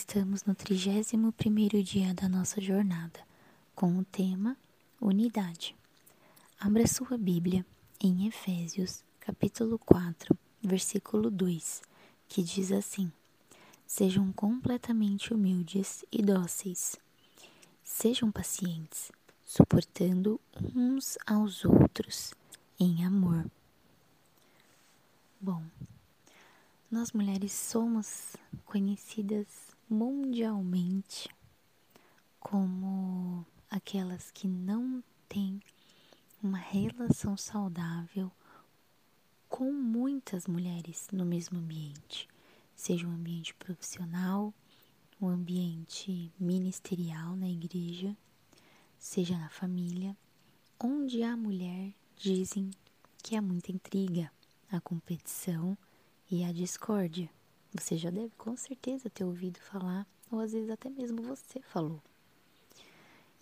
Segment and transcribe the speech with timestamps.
[0.00, 3.20] Estamos no 31º dia da nossa jornada,
[3.74, 4.56] com o tema
[4.98, 5.76] Unidade.
[6.58, 7.66] Abra sua Bíblia
[8.00, 11.82] em Efésios, capítulo 4, versículo 2,
[12.26, 13.12] que diz assim:
[13.86, 16.96] Sejam completamente humildes e dóceis.
[17.84, 19.12] Sejam pacientes,
[19.44, 20.40] suportando
[20.74, 22.32] uns aos outros
[22.80, 23.44] em amor.
[25.38, 25.62] Bom,
[26.90, 31.28] nós mulheres somos conhecidas mundialmente
[32.38, 35.60] como aquelas que não têm
[36.40, 38.30] uma relação saudável
[39.48, 42.28] com muitas mulheres no mesmo ambiente,
[42.76, 44.54] seja um ambiente profissional,
[45.20, 48.16] um ambiente ministerial na igreja,
[48.96, 50.16] seja na família,
[50.78, 52.70] onde a mulher dizem
[53.18, 54.30] que há muita intriga,
[54.70, 55.76] a competição
[56.30, 57.28] e a discórdia.
[57.72, 62.02] Você já deve com certeza ter ouvido falar, ou às vezes até mesmo você falou.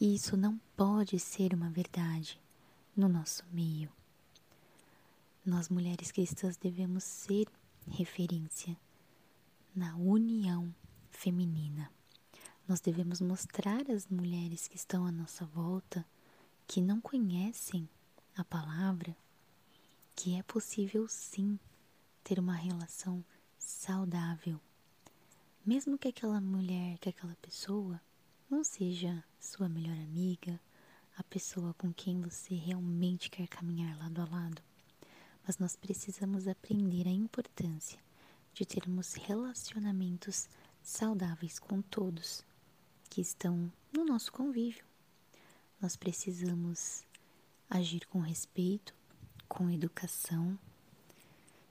[0.00, 2.40] E isso não pode ser uma verdade
[2.96, 3.90] no nosso meio.
[5.44, 7.48] Nós, mulheres cristãs, devemos ser
[7.90, 8.76] referência
[9.74, 10.72] na união
[11.10, 11.90] feminina.
[12.68, 16.04] Nós devemos mostrar às mulheres que estão à nossa volta,
[16.66, 17.88] que não conhecem
[18.36, 19.16] a palavra,
[20.14, 21.58] que é possível sim
[22.22, 23.24] ter uma relação
[23.58, 24.60] saudável.
[25.64, 28.00] Mesmo que aquela mulher, que aquela pessoa
[28.48, 30.58] não seja sua melhor amiga,
[31.16, 34.62] a pessoa com quem você realmente quer caminhar lado a lado.
[35.46, 37.98] Mas nós precisamos aprender a importância
[38.54, 40.48] de termos relacionamentos
[40.82, 42.44] saudáveis com todos
[43.10, 44.84] que estão no nosso convívio.
[45.80, 47.04] Nós precisamos
[47.68, 48.94] agir com respeito,
[49.48, 50.58] com educação,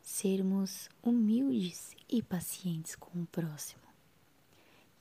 [0.10, 3.84] sermos humildes e pacientes com o próximo.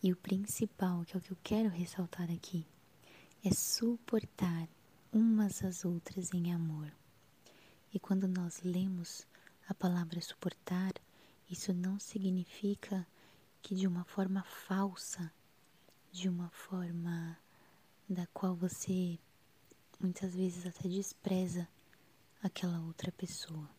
[0.02, 2.66] E o principal, que é o que eu quero ressaltar aqui,
[3.44, 4.68] é suportar
[5.12, 6.92] umas às outras em amor.
[7.94, 9.24] E quando nós lemos
[9.68, 10.92] a palavra suportar,
[11.48, 13.06] isso não significa
[13.62, 15.32] que de uma forma falsa,
[16.10, 17.38] de uma forma
[18.08, 19.20] da qual você
[20.00, 21.68] muitas vezes até despreza
[22.42, 23.75] aquela outra pessoa.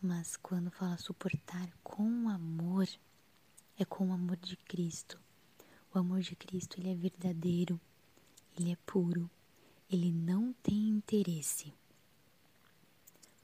[0.00, 2.88] Mas quando fala suportar com amor,
[3.76, 5.20] é com o amor de Cristo.
[5.92, 7.80] O amor de Cristo ele é verdadeiro,
[8.56, 9.30] ele é puro,
[9.90, 11.72] ele não tem interesse.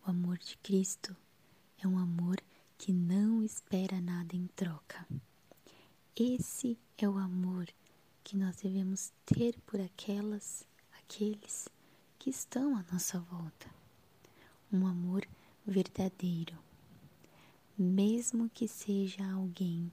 [0.06, 1.16] O amor de Cristo
[1.82, 2.37] é um amor
[2.78, 5.06] que não espera nada em troca.
[6.15, 7.69] Esse é o amor
[8.22, 10.65] que nós devemos ter por aquelas,
[10.98, 11.69] aqueles
[12.19, 13.75] que estão à nossa volta
[14.75, 15.25] um amor
[15.66, 16.58] verdadeiro,
[17.76, 19.91] mesmo que seja alguém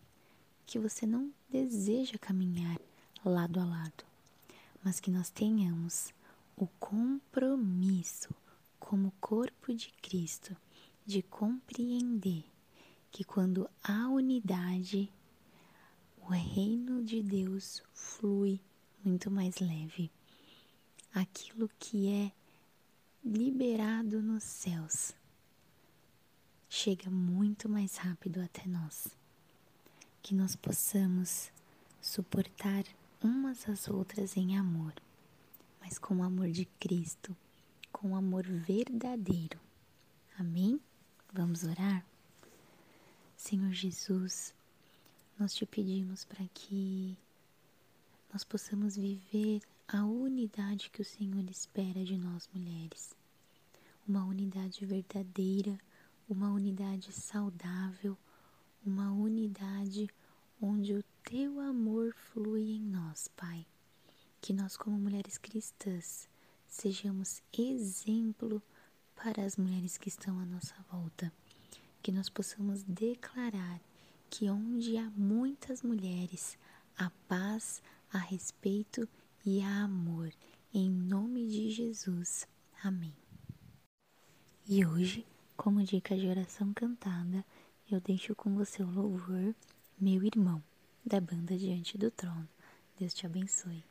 [0.65, 2.79] que você não deseja caminhar
[3.23, 4.03] lado a lado,
[4.83, 6.13] mas que nós tenhamos
[6.55, 8.33] o compromisso
[8.79, 10.55] como corpo de Cristo
[11.05, 12.43] de compreender
[13.11, 15.11] que quando há unidade,
[16.21, 18.59] o reino de Deus flui
[19.03, 20.11] muito mais leve.
[21.13, 22.31] Aquilo que é
[23.23, 25.13] liberado nos céus
[26.73, 29.09] chega muito mais rápido até nós.
[30.23, 31.51] Que nós possamos
[32.01, 32.85] suportar
[33.21, 34.93] umas às outras em amor,
[35.81, 37.35] mas com o amor de Cristo,
[37.91, 39.59] com o amor verdadeiro.
[40.39, 40.79] Amém?
[41.33, 42.05] Vamos orar?
[43.35, 44.53] Senhor Jesus,
[45.37, 47.17] nós te pedimos para que
[48.31, 53.13] nós possamos viver a unidade que o Senhor espera de nós mulheres.
[54.07, 55.77] Uma unidade verdadeira,
[56.31, 58.17] uma unidade saudável,
[58.85, 60.09] uma unidade
[60.61, 63.67] onde o teu amor flui em nós, Pai.
[64.39, 66.29] Que nós, como mulheres cristãs,
[66.65, 68.63] sejamos exemplo
[69.13, 71.31] para as mulheres que estão à nossa volta.
[72.01, 73.81] Que nós possamos declarar
[74.29, 76.57] que onde há muitas mulheres,
[76.97, 79.07] há paz, há respeito
[79.45, 80.31] e há amor.
[80.73, 82.47] Em nome de Jesus.
[82.81, 83.13] Amém.
[84.65, 85.25] E hoje,
[85.61, 87.45] como dica de oração cantada,
[87.91, 89.53] eu deixo com você o louvor
[89.99, 90.59] Meu Irmão,
[91.05, 92.49] da banda Diante do Trono.
[92.97, 93.83] Deus te abençoe.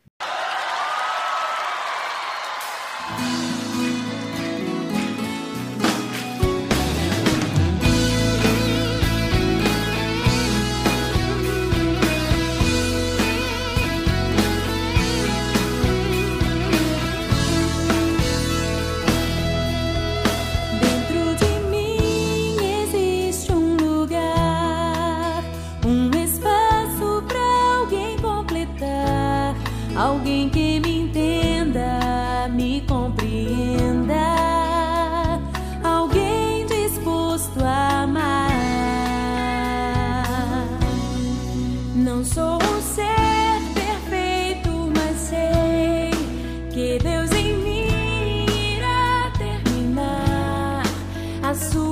[30.11, 34.15] alguém que me entenda, me compreenda,
[35.85, 38.51] alguém disposto a amar.
[41.95, 46.11] Não sou um ser perfeito, mas sei
[46.73, 50.83] que Deus em mim irá terminar
[51.43, 51.90] a sua.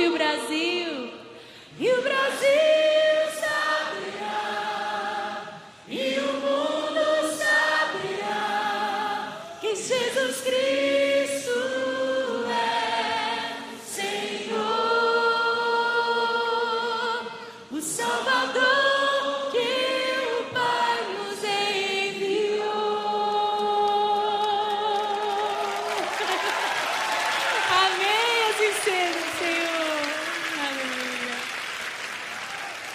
[0.00, 1.12] Rio Brasil!
[1.78, 2.69] o Brasil!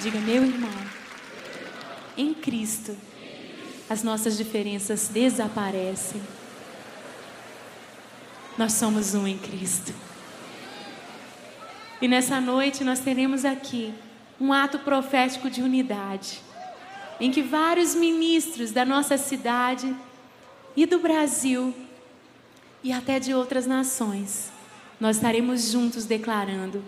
[0.06, 0.70] Diga, meu irmão,
[2.16, 2.96] em Cristo,
[3.90, 6.22] as nossas diferenças desaparecem.
[8.56, 9.92] Nós somos um em Cristo.
[12.00, 13.96] E nessa noite nós teremos aqui
[14.40, 16.40] um ato profético de unidade,
[17.20, 19.92] em que vários ministros da nossa cidade
[20.76, 21.74] e do Brasil
[22.84, 24.52] e até de outras nações,
[25.00, 26.86] nós estaremos juntos declarando: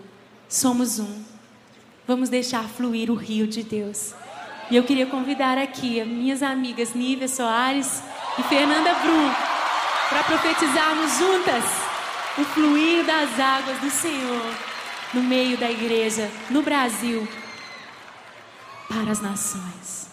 [0.48, 1.37] somos um.
[2.08, 4.14] Vamos deixar fluir o rio de Deus.
[4.70, 8.02] E eu queria convidar aqui as minhas amigas Nívia Soares
[8.38, 9.30] e Fernanda Brum
[10.08, 11.64] para profetizarmos juntas
[12.38, 14.54] o fluir das águas do Senhor
[15.12, 17.28] no meio da igreja, no Brasil,
[18.88, 20.07] para as nações.